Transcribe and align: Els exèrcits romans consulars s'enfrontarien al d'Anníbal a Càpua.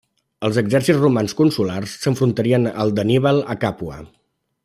Els 0.47 0.55
exèrcits 0.61 1.01
romans 1.01 1.35
consulars 1.41 1.93
s'enfrontarien 2.05 2.65
al 2.85 2.95
d'Anníbal 3.01 3.45
a 3.55 3.59
Càpua. 3.67 4.01